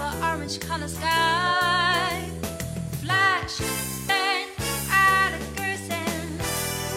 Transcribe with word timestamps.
an 0.00 0.22
orange 0.22 0.60
color 0.60 0.88
sky. 0.88 2.24
Flash, 3.02 3.58
bang, 4.06 4.48
out 4.90 5.32
of 5.34 5.56
cursing. 5.56 6.30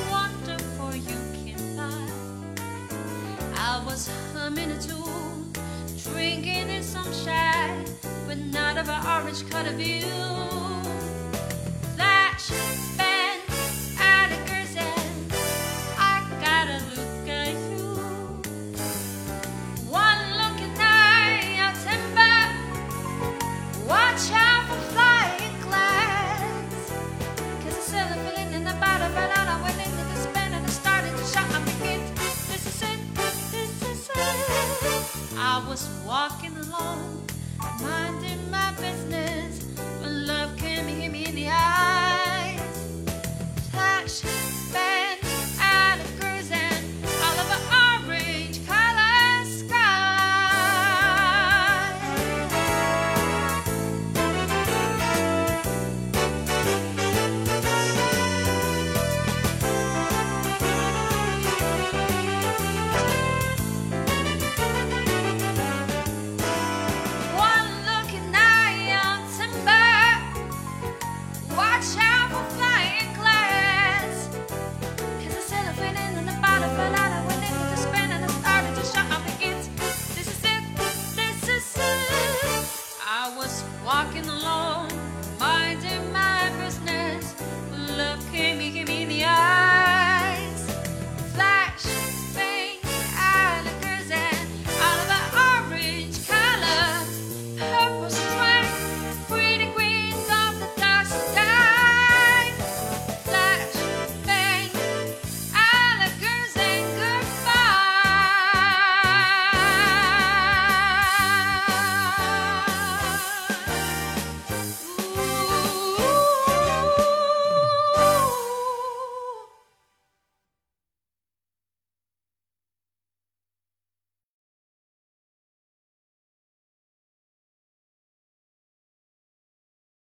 Wonderful 0.09 0.95
you 0.95 1.19
can 1.45 1.57
fly. 1.73 2.07
I 3.55 3.83
was 3.85 4.09
humming 4.33 4.71
a 4.71 4.79
tune, 4.81 5.51
drinking 6.03 6.69
in 6.69 6.83
some 6.83 7.11
shine, 7.13 7.85
but 8.27 8.37
not 8.37 8.77
of 8.77 8.89
an 8.89 9.05
orange 9.05 9.49
color 9.49 9.73
view. 9.73 10.62
I 35.45 35.61
was 35.67 35.89
walking 36.07 36.55
along, 36.55 37.27
minding 37.81 38.49
my 38.49 38.73
business. 38.79 39.72
rock 84.03 84.21
não 84.21 84.32